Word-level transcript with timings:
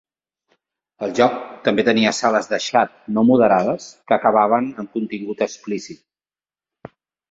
El 1.07 1.13
joc 1.19 1.35
també 1.67 1.85
tenia 1.91 2.15
sales 2.21 2.51
de 2.55 2.61
xat 2.69 2.97
no 3.19 3.27
moderades 3.29 3.89
que 4.09 4.19
acabaven 4.21 4.75
amb 4.81 5.01
contingut 5.01 5.49
explícit. 5.53 6.07